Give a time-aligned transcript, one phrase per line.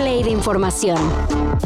[0.00, 0.96] play de información.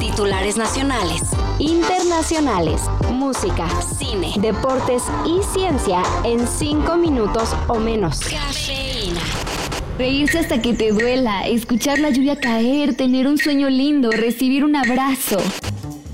[0.00, 1.22] Titulares nacionales,
[1.60, 2.80] internacionales,
[3.12, 8.18] música, cine, deportes y ciencia en 5 minutos o menos.
[8.18, 9.20] Cafeína.
[9.98, 14.74] Reírse hasta que te duela, escuchar la lluvia caer, tener un sueño lindo, recibir un
[14.74, 15.38] abrazo.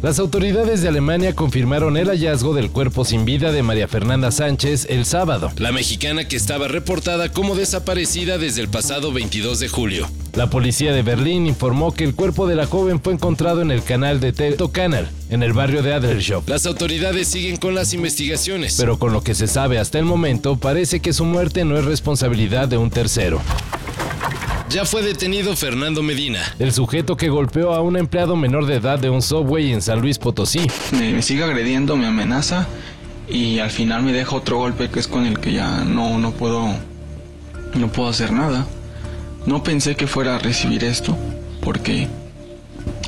[0.02, 4.86] Las autoridades de Alemania confirmaron el hallazgo del cuerpo sin vida de María Fernanda Sánchez
[4.88, 10.08] el sábado, la mexicana que estaba reportada como desaparecida desde el pasado 22 de julio.
[10.32, 13.82] La policía de Berlín informó que el cuerpo de la joven fue encontrado en el
[13.82, 16.48] canal de Teto Canal, en el barrio de Adlershop.
[16.48, 20.56] Las autoridades siguen con las investigaciones, pero con lo que se sabe hasta el momento,
[20.56, 23.42] parece que su muerte no es responsabilidad de un tercero.
[24.70, 29.00] Ya fue detenido Fernando Medina, el sujeto que golpeó a un empleado menor de edad
[29.00, 30.60] de un subway en San Luis Potosí.
[30.92, 32.68] Me, sigue agrediendo, me amenaza
[33.28, 36.30] y al final me deja otro golpe que es con el que ya no, no
[36.30, 36.68] puedo
[37.74, 38.64] no puedo hacer nada.
[39.44, 41.18] No pensé que fuera a recibir esto
[41.62, 42.06] porque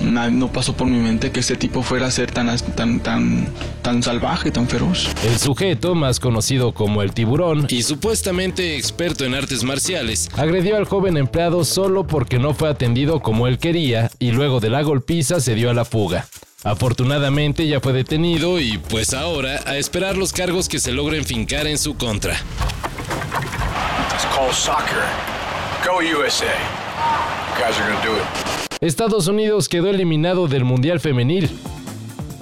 [0.03, 3.49] no pasó por mi mente que este tipo fuera a ser tan, tan, tan,
[3.83, 5.09] tan salvaje, tan feroz.
[5.25, 10.85] El sujeto, más conocido como el tiburón y supuestamente experto en artes marciales, agredió al
[10.85, 15.41] joven empleado solo porque no fue atendido como él quería y luego de la golpiza
[15.41, 16.27] se dio a la fuga.
[16.65, 21.67] Afortunadamente ya fue detenido y pues ahora a esperar los cargos que se logren fincar
[21.67, 22.37] en su contra.
[25.85, 26.83] Go USA.
[27.59, 28.62] guys are gonna do it.
[28.83, 31.49] Estados Unidos quedó eliminado del Mundial Femenil.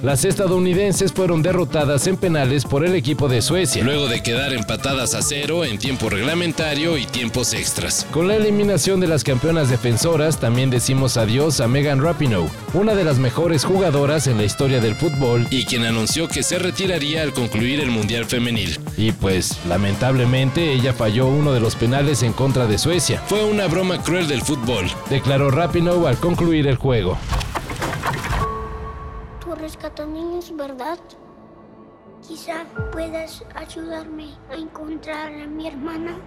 [0.03, 5.15] Las estadounidenses fueron derrotadas en penales por el equipo de Suecia, luego de quedar empatadas
[5.15, 8.06] a cero en tiempo reglamentario y tiempos extras.
[8.11, 13.05] Con la eliminación de las campeonas defensoras, también decimos adiós a Megan Rapinoe, una de
[13.05, 17.34] las mejores jugadoras en la historia del fútbol y quien anunció que se retiraría al
[17.34, 18.78] concluir el Mundial Femenil.
[18.97, 23.23] Y pues, lamentablemente, ella falló uno de los penales en contra de Suecia.
[23.27, 27.19] Fue una broma cruel del fútbol, declaró Rapinoe al concluir el juego
[29.81, 30.99] rescató niños, ¿verdad?
[32.28, 36.19] Quizá puedas ayudarme a encontrar a mi hermana.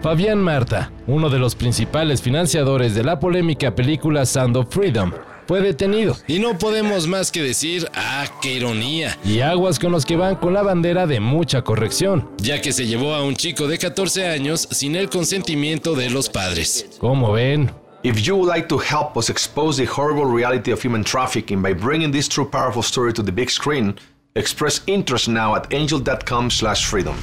[0.00, 5.12] Fabián Marta, uno de los principales financiadores de la polémica película Sound of Freedom,
[5.46, 6.16] fue detenido.
[6.26, 9.18] Y no podemos más que decir, ah, qué ironía.
[9.22, 12.86] Y aguas con los que van con la bandera de mucha corrección, ya que se
[12.86, 16.88] llevó a un chico de 14 años sin el consentimiento de los padres.
[17.00, 17.70] ¿Cómo ven?
[18.08, 21.74] If you would like to help us expose the horrible reality of human trafficking by
[21.74, 23.98] bringing this true powerful story to the big screen,
[24.34, 27.14] express interest now at angel.com/freedom.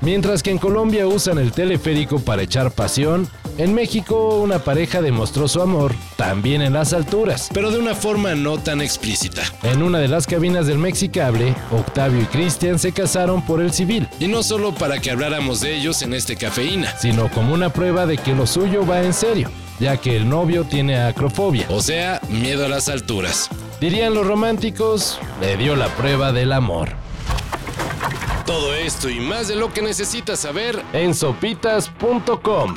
[0.00, 3.28] Mientras que en Colombia usan el teleférico para echar pasión,
[3.58, 8.34] en México una pareja demostró su amor también en las alturas, pero de una forma
[8.34, 9.42] no tan explícita.
[9.62, 14.08] En una de las cabinas del Mexicable, Octavio y Cristian se casaron por el civil,
[14.20, 18.06] y no solo para que habláramos de ellos en este cafeína, sino como una prueba
[18.06, 22.20] de que lo suyo va en serio ya que el novio tiene acrofobia, o sea,
[22.28, 23.50] miedo a las alturas.
[23.80, 26.90] Dirían los románticos, le dio la prueba del amor.
[28.46, 32.76] Todo esto y más de lo que necesitas saber en sopitas.com.